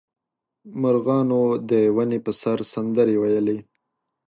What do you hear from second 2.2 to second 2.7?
په سر